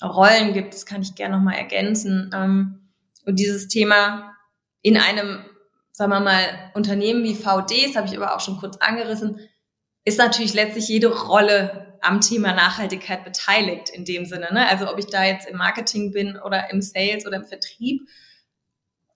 [0.04, 0.74] Rollen gibt.
[0.74, 2.30] Das kann ich gerne nochmal ergänzen.
[2.34, 2.90] Ähm,
[3.26, 4.34] und dieses Thema
[4.82, 5.46] in einem,
[5.92, 9.40] sagen wir mal, Unternehmen wie VD, das habe ich aber auch schon kurz angerissen,
[10.08, 14.54] ist natürlich letztlich jede Rolle am Thema Nachhaltigkeit beteiligt in dem Sinne.
[14.54, 14.66] Ne?
[14.66, 18.08] Also ob ich da jetzt im Marketing bin oder im Sales oder im Vertrieb.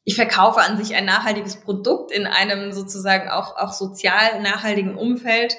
[0.04, 5.56] Ich verkaufe an sich ein nachhaltiges Produkt in einem sozusagen auch, auch sozial nachhaltigen Umfeld.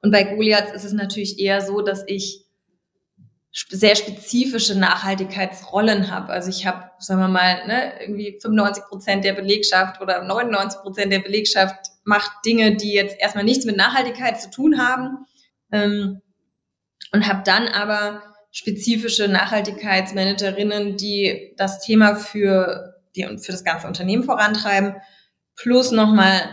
[0.00, 2.46] Und bei Goliath ist es natürlich eher so, dass ich
[3.52, 6.32] sehr spezifische Nachhaltigkeitsrollen habe.
[6.32, 11.12] Also ich habe, sagen wir mal, ne, irgendwie 95 Prozent der Belegschaft oder 99 Prozent
[11.12, 15.26] der Belegschaft macht Dinge, die jetzt erstmal nichts mit Nachhaltigkeit zu tun haben
[15.70, 16.22] ähm,
[17.12, 24.24] und habe dann aber spezifische Nachhaltigkeitsmanagerinnen, die das Thema für die für das ganze Unternehmen
[24.24, 24.94] vorantreiben,
[25.54, 26.48] plus nochmal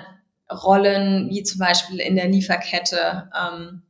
[0.51, 3.83] Rollen wie zum Beispiel in der Lieferkette ähm,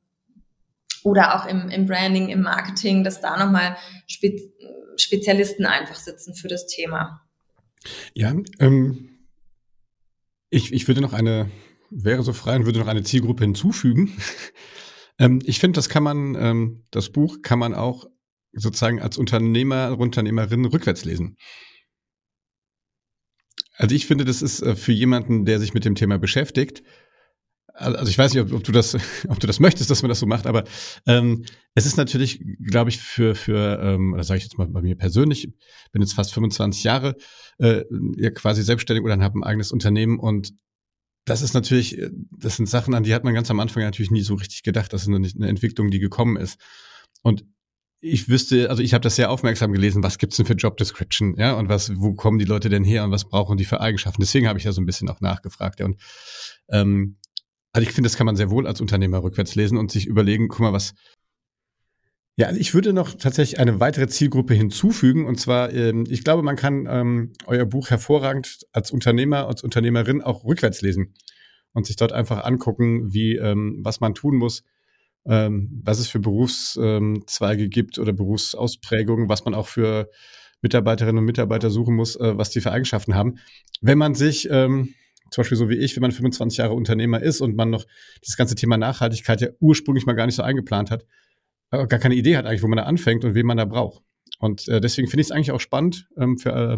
[1.04, 3.76] oder auch im, im Branding, im Marketing, dass da nochmal
[4.08, 4.38] Spe
[4.98, 7.22] Spezialisten einfach sitzen für das Thema.
[8.14, 9.15] Ja, ähm,
[10.50, 11.50] ich, ich würde noch eine,
[11.90, 14.16] wäre so frei und würde noch eine Zielgruppe hinzufügen.
[15.18, 18.06] Ähm, ich finde, das kann man, ähm, das Buch kann man auch
[18.52, 21.38] sozusagen als Unternehmer, Unternehmerin rückwärts lesen.
[23.78, 26.84] Also ich finde, das ist äh, für jemanden, der sich mit dem Thema beschäftigt,
[27.76, 28.96] also ich weiß nicht, ob, ob, du das,
[29.28, 30.64] ob du das möchtest, dass man das so macht, aber
[31.06, 34.82] ähm, es ist natürlich, glaube ich, für für, ähm, oder sage ich jetzt mal bei
[34.82, 35.54] mir persönlich,
[35.92, 37.16] bin jetzt fast 25 Jahre
[37.60, 37.84] äh,
[38.18, 40.54] ja quasi selbstständig oder habe ein eigenes Unternehmen und
[41.26, 44.12] das ist natürlich, äh, das sind Sachen, an die hat man ganz am Anfang natürlich
[44.12, 44.94] nie so richtig gedacht.
[44.94, 46.60] Das ist eine, eine Entwicklung, die gekommen ist.
[47.24, 47.44] Und
[48.00, 51.36] ich wüsste, also ich habe das sehr aufmerksam gelesen, was gibt's denn für Job Description,
[51.38, 54.22] ja, und was, wo kommen die Leute denn her und was brauchen die für Eigenschaften?
[54.22, 55.80] Deswegen habe ich da so ein bisschen auch nachgefragt.
[55.80, 55.88] Ja.
[55.88, 56.00] Und
[56.70, 57.18] ähm,
[57.76, 60.48] also ich finde, das kann man sehr wohl als Unternehmer rückwärts lesen und sich überlegen,
[60.48, 60.94] guck mal, was,
[62.38, 65.28] ja, ich würde noch tatsächlich eine weitere Zielgruppe hinzufügen.
[65.28, 70.22] Und zwar, ähm, ich glaube, man kann ähm, euer Buch hervorragend als Unternehmer, als Unternehmerin
[70.22, 71.16] auch rückwärts lesen
[71.74, 74.64] und sich dort einfach angucken, wie, ähm, was man tun muss,
[75.26, 80.10] ähm, was es für Berufszweige gibt oder Berufsausprägungen, was man auch für
[80.62, 83.36] Mitarbeiterinnen und Mitarbeiter suchen muss, äh, was die für Eigenschaften haben.
[83.82, 84.94] Wenn man sich, ähm,
[85.32, 87.86] zum Beispiel so wie ich, wenn man 25 Jahre Unternehmer ist und man noch
[88.24, 91.06] dieses ganze Thema Nachhaltigkeit ja ursprünglich mal gar nicht so eingeplant hat,
[91.72, 94.04] äh, gar keine Idee hat eigentlich, wo man da anfängt und wen man da braucht.
[94.40, 96.78] Und äh, deswegen finde ich es eigentlich auch spannend ähm, für, äh,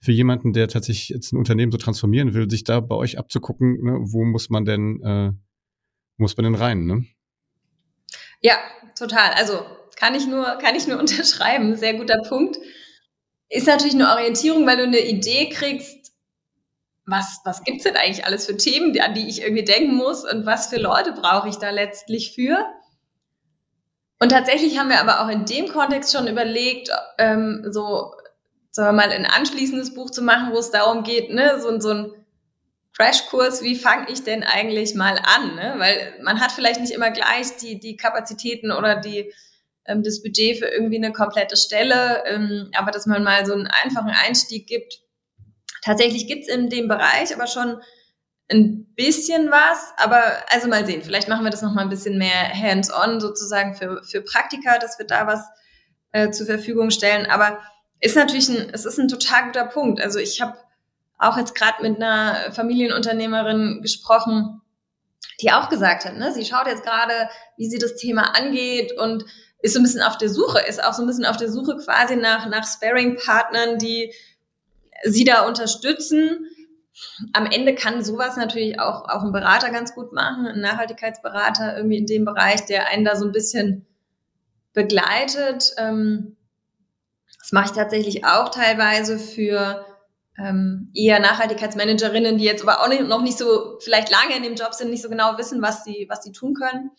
[0.00, 3.82] für jemanden, der tatsächlich jetzt ein Unternehmen so transformieren will, sich da bei euch abzugucken,
[3.82, 5.32] ne, wo muss man denn, äh,
[6.16, 7.04] muss man denn rein, ne?
[8.40, 8.54] Ja,
[8.96, 9.32] total.
[9.34, 9.60] Also
[9.96, 11.76] kann ich nur, kann ich nur unterschreiben.
[11.76, 12.56] Sehr guter Punkt.
[13.48, 15.99] Ist natürlich eine Orientierung, weil du eine Idee kriegst,
[17.10, 20.46] was, was gibt's denn eigentlich alles für Themen, an die ich irgendwie denken muss und
[20.46, 22.66] was für Leute brauche ich da letztlich für?
[24.18, 28.12] Und tatsächlich haben wir aber auch in dem Kontext schon überlegt, ähm, so
[28.70, 31.90] sagen wir mal, ein anschließendes Buch zu machen, wo es darum geht, ne, so, so
[31.90, 32.12] ein
[32.96, 35.54] Crashkurs, wie fange ich denn eigentlich mal an?
[35.54, 35.74] Ne?
[35.78, 39.32] Weil man hat vielleicht nicht immer gleich die, die Kapazitäten oder die,
[39.86, 43.68] ähm, das Budget für irgendwie eine komplette Stelle, ähm, aber dass man mal so einen
[43.68, 45.00] einfachen Einstieg gibt.
[45.82, 47.80] Tatsächlich gibt's in dem Bereich aber schon
[48.50, 52.18] ein bisschen was, aber also mal sehen, vielleicht machen wir das noch mal ein bisschen
[52.18, 55.40] mehr hands-on sozusagen für, für Praktika, dass wir da was
[56.12, 57.26] äh, zur Verfügung stellen.
[57.26, 57.60] Aber
[58.00, 60.00] ist natürlich ein, es ist ein total guter Punkt.
[60.00, 60.56] Also ich habe
[61.18, 64.62] auch jetzt gerade mit einer Familienunternehmerin gesprochen,
[65.40, 69.24] die auch gesagt hat, ne, sie schaut jetzt gerade, wie sie das Thema angeht und
[69.62, 71.76] ist so ein bisschen auf der Suche, ist auch so ein bisschen auf der Suche
[71.76, 74.12] quasi nach, nach Sparing-Partnern, die
[75.04, 76.46] sie da unterstützen.
[77.32, 81.98] Am Ende kann sowas natürlich auch, auch ein Berater ganz gut machen, ein Nachhaltigkeitsberater irgendwie
[81.98, 83.86] in dem Bereich, der einen da so ein bisschen
[84.72, 85.72] begleitet.
[85.78, 86.36] Ähm,
[87.38, 89.84] das mache ich tatsächlich auch teilweise für
[90.38, 94.54] ähm, eher Nachhaltigkeitsmanagerinnen, die jetzt aber auch nicht, noch nicht so vielleicht lange in dem
[94.54, 96.90] Job sind, nicht so genau wissen, was sie was sie tun können.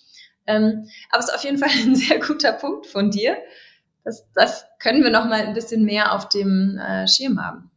[0.48, 3.38] Ähm, aber es ist auf jeden Fall ein sehr guter Punkt von dir.
[4.04, 7.71] Das, das können wir noch mal ein bisschen mehr auf dem äh, Schirm haben.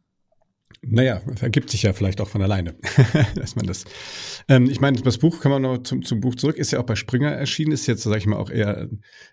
[0.87, 2.75] Naja, ergibt sich ja vielleicht auch von alleine,
[3.35, 3.85] dass man das.
[4.47, 6.85] Ähm, ich meine, das Buch, kann man noch zum, zum Buch zurück, ist ja auch
[6.85, 8.89] bei Springer erschienen, ist jetzt, sag ich mal, auch eher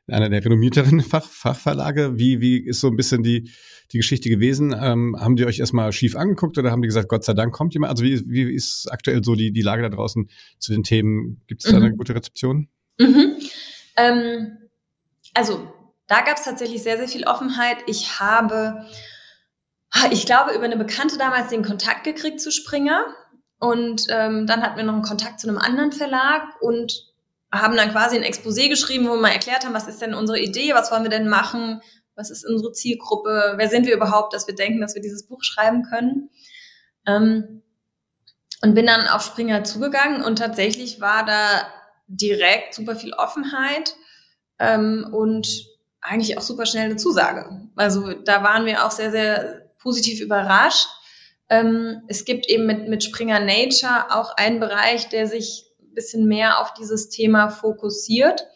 [0.06, 2.18] einer der renommierteren Fach, Fachverlage.
[2.18, 3.50] Wie, wie ist so ein bisschen die,
[3.92, 4.74] die Geschichte gewesen?
[4.78, 7.74] Ähm, haben die euch erstmal schief angeguckt oder haben die gesagt, Gott sei Dank kommt
[7.74, 7.90] jemand?
[7.90, 11.42] Also wie, wie ist aktuell so die, die Lage da draußen zu den Themen?
[11.46, 11.84] Gibt es da mhm.
[11.84, 12.68] eine gute Rezeption?
[12.98, 13.36] Mhm.
[13.96, 14.58] Ähm,
[15.34, 15.70] also
[16.06, 17.78] da gab es tatsächlich sehr, sehr viel Offenheit.
[17.86, 18.86] Ich habe
[20.11, 23.07] ich glaube, über eine Bekannte damals den Kontakt gekriegt zu Springer.
[23.59, 27.12] Und ähm, dann hatten wir noch einen Kontakt zu einem anderen Verlag und
[27.52, 30.40] haben dann quasi ein Exposé geschrieben, wo wir mal erklärt haben, was ist denn unsere
[30.40, 31.81] Idee, was wollen wir denn machen,
[32.16, 35.42] was ist unsere Zielgruppe, wer sind wir überhaupt, dass wir denken, dass wir dieses Buch
[35.42, 36.31] schreiben können.
[37.07, 37.62] Ähm,
[38.62, 41.66] und bin dann auf Springer zugegangen und tatsächlich war da
[42.07, 43.96] direkt super viel Offenheit
[44.59, 45.66] ähm, und
[46.00, 47.68] eigentlich auch super schnell eine Zusage.
[47.76, 50.88] Also da waren wir auch sehr, sehr positiv überrascht.
[51.48, 56.26] Ähm, es gibt eben mit, mit Springer Nature auch einen Bereich, der sich ein bisschen
[56.26, 58.46] mehr auf dieses Thema fokussiert.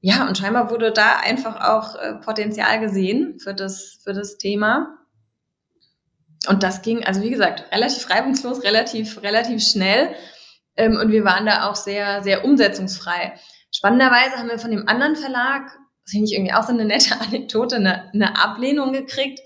[0.00, 4.98] Ja, und scheinbar wurde da einfach auch äh, Potenzial gesehen für das, für das Thema.
[6.48, 10.14] Und das ging, also wie gesagt, relativ reibungslos, relativ, relativ schnell.
[10.76, 13.34] Ähm, und wir waren da auch sehr, sehr umsetzungsfrei.
[13.70, 15.66] Spannenderweise haben wir von dem anderen Verlag,
[16.04, 19.40] das finde ich irgendwie auch so eine nette Anekdote, eine, eine Ablehnung gekriegt,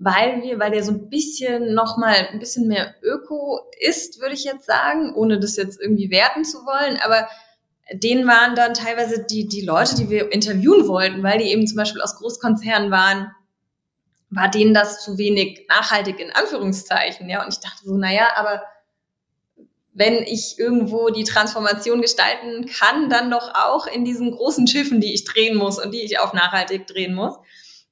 [0.00, 4.44] weil wir, weil der so ein bisschen nochmal ein bisschen mehr Öko ist, würde ich
[4.44, 7.28] jetzt sagen, ohne das jetzt irgendwie werten zu wollen, aber
[7.92, 11.76] denen waren dann teilweise die, die Leute, die wir interviewen wollten, weil die eben zum
[11.76, 13.30] Beispiel aus Großkonzernen waren,
[14.30, 17.44] war denen das zu wenig nachhaltig in Anführungszeichen, ja.
[17.44, 18.62] Und ich dachte so, naja, aber
[19.92, 25.12] wenn ich irgendwo die Transformation gestalten kann, dann doch auch in diesen großen Schiffen, die
[25.12, 27.34] ich drehen muss und die ich auf nachhaltig drehen muss.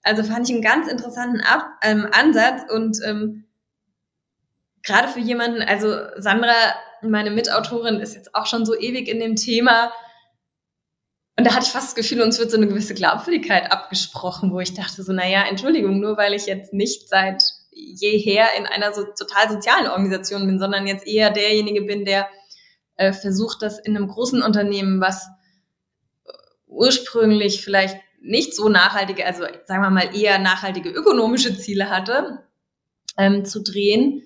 [0.03, 3.45] Also fand ich einen ganz interessanten Ab ähm, Ansatz und ähm,
[4.83, 6.55] gerade für jemanden, also Sandra,
[7.03, 9.93] meine Mitautorin, ist jetzt auch schon so ewig in dem Thema.
[11.37, 14.61] Und da hatte ich fast das Gefühl, uns wird so eine gewisse Glaubwürdigkeit abgesprochen, wo
[14.61, 19.05] ich dachte so, naja, Entschuldigung, nur weil ich jetzt nicht seit jeher in einer so
[19.05, 22.29] total sozialen Organisation bin, sondern jetzt eher derjenige bin, der
[22.97, 25.29] äh, versucht, das in einem großen Unternehmen, was
[26.67, 32.45] ursprünglich vielleicht nicht so nachhaltige, also sagen wir mal eher nachhaltige ökonomische Ziele hatte,
[33.17, 34.23] ähm, zu drehen.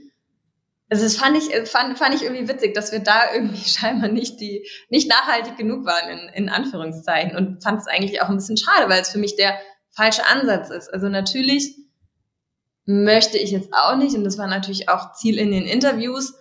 [0.88, 4.40] Also das fand ich, fand, fand ich irgendwie witzig, dass wir da irgendwie scheinbar nicht
[4.40, 7.37] die, nicht nachhaltig genug waren, in, in Anführungszeichen.
[7.37, 9.59] Und fand es eigentlich auch ein bisschen schade, weil es für mich der
[9.90, 10.92] falsche Ansatz ist.
[10.92, 11.76] Also natürlich
[12.85, 16.35] möchte ich jetzt auch nicht, und das war natürlich auch Ziel in den Interviews,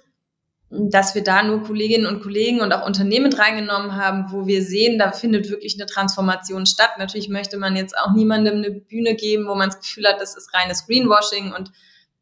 [0.71, 4.97] dass wir da nur Kolleginnen und Kollegen und auch Unternehmen reingenommen haben, wo wir sehen,
[4.97, 6.91] da findet wirklich eine Transformation statt.
[6.97, 10.37] Natürlich möchte man jetzt auch niemandem eine Bühne geben, wo man das Gefühl hat, das
[10.37, 11.71] ist reines Greenwashing und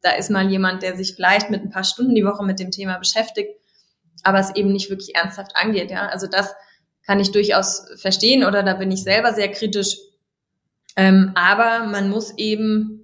[0.01, 2.71] da ist mal jemand, der sich vielleicht mit ein paar Stunden die Woche mit dem
[2.71, 3.51] Thema beschäftigt,
[4.23, 5.91] aber es eben nicht wirklich ernsthaft angeht.
[5.91, 6.55] Ja, also das
[7.05, 9.97] kann ich durchaus verstehen oder da bin ich selber sehr kritisch.
[10.95, 12.98] Ähm, aber man muss eben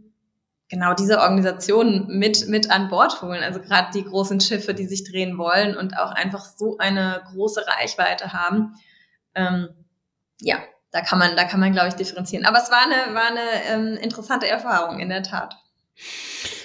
[0.70, 3.44] genau diese Organisation mit, mit an Bord holen.
[3.44, 7.66] Also gerade die großen Schiffe, die sich drehen wollen und auch einfach so eine große
[7.68, 8.74] Reichweite haben.
[9.36, 9.70] Ähm,
[10.42, 10.58] ja,
[10.92, 12.46] da kann man, da kann man, glaube ich, differenzieren.
[12.46, 15.56] Aber es war eine, war eine ähm, interessante Erfahrung, in der Tat.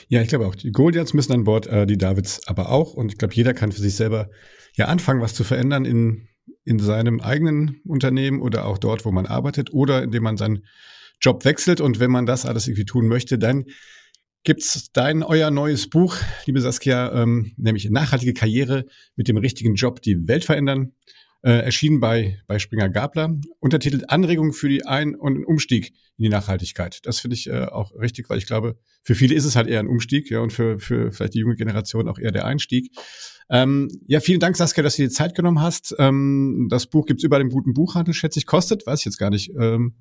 [0.09, 0.55] Ja, ich glaube auch.
[0.55, 2.95] Die Goliaths müssen an Bord, äh, die Davids aber auch.
[2.95, 4.31] Und ich glaube, jeder kann für sich selber
[4.75, 6.29] ja anfangen, was zu verändern in,
[6.65, 10.65] in seinem eigenen Unternehmen oder auch dort, wo man arbeitet oder indem man seinen
[11.21, 11.81] Job wechselt.
[11.81, 13.65] Und wenn man das alles irgendwie tun möchte, dann
[14.43, 20.03] gibt's dein, euer neues Buch, liebe Saskia, ähm, nämlich Nachhaltige Karriere mit dem richtigen Job
[20.03, 20.93] die Welt verändern.
[21.43, 26.29] Äh, erschienen bei, bei Springer Gabler, untertitelt Anregungen für die Ein- und Umstieg in die
[26.29, 27.01] Nachhaltigkeit.
[27.05, 29.81] Das finde ich äh, auch richtig, weil ich glaube, für viele ist es halt eher
[29.81, 32.95] ein Umstieg, ja, und für, für vielleicht die junge Generation auch eher der Einstieg.
[33.49, 35.95] Ähm, ja, vielen Dank, Saskia, dass du dir Zeit genommen hast.
[35.99, 39.31] Ähm, das Buch gibt's überall im guten Buchhandel, schätze ich, kostet, weiß ich jetzt gar
[39.31, 39.51] nicht.
[39.59, 39.95] Ähm,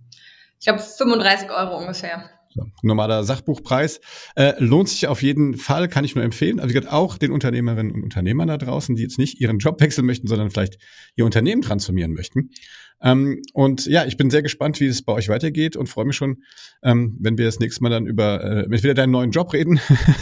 [0.60, 2.30] ich glaube 35 Euro ungefähr.
[2.52, 4.02] So, normaler Sachbuchpreis.
[4.36, 6.60] Äh, lohnt sich auf jeden Fall, kann ich nur empfehlen.
[6.60, 10.28] Also auch den Unternehmerinnen und Unternehmern da draußen, die jetzt nicht ihren Job wechseln möchten,
[10.28, 10.78] sondern vielleicht
[11.16, 12.50] ihr Unternehmen transformieren möchten.
[13.02, 16.16] Ähm, und ja, ich bin sehr gespannt, wie es bei euch weitergeht und freue mich
[16.16, 16.44] schon,
[16.84, 19.80] ähm, wenn wir das nächste Mal dann über äh, entweder deinen neuen Job reden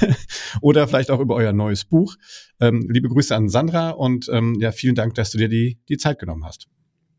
[0.62, 2.16] oder vielleicht auch über euer neues Buch.
[2.60, 5.98] Ähm, liebe Grüße an Sandra und ähm, ja, vielen Dank, dass du dir die, die
[5.98, 6.68] Zeit genommen hast.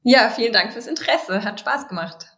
[0.05, 1.43] Ja, vielen Dank fürs Interesse.
[1.43, 2.38] Hat Spaß gemacht.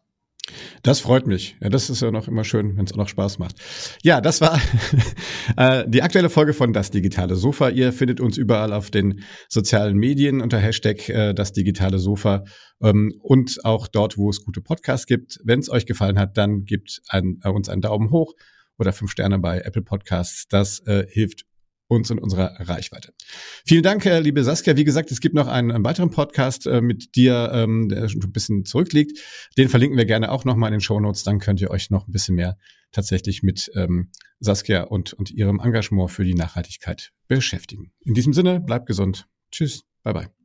[0.83, 1.57] Das freut mich.
[1.61, 3.57] Ja, das ist ja noch immer schön, wenn es auch noch Spaß macht.
[4.03, 4.61] Ja, das war
[5.57, 7.69] äh, die aktuelle Folge von Das Digitale Sofa.
[7.69, 12.45] Ihr findet uns überall auf den sozialen Medien unter Hashtag äh, Das Digitale Sofa
[12.83, 15.39] ähm, und auch dort, wo es gute Podcasts gibt.
[15.45, 18.35] Wenn es euch gefallen hat, dann gebt ein, äh, uns einen Daumen hoch
[18.79, 20.49] oder fünf Sterne bei Apple Podcasts.
[20.49, 21.45] Das äh, hilft
[21.90, 23.12] uns und unserer Reichweite.
[23.66, 24.76] Vielen Dank, äh, liebe Saskia.
[24.76, 28.22] Wie gesagt, es gibt noch einen, einen weiteren Podcast äh, mit dir, ähm, der schon
[28.22, 29.18] ein bisschen zurückliegt.
[29.59, 31.24] Den verlinken wir gerne auch nochmal in den Show Notes.
[31.24, 32.57] Dann könnt ihr euch noch ein bisschen mehr
[32.92, 37.92] tatsächlich mit ähm, Saskia und, und ihrem Engagement für die Nachhaltigkeit beschäftigen.
[38.05, 39.26] In diesem Sinne, bleibt gesund.
[39.50, 39.83] Tschüss.
[40.03, 40.39] Bye bye.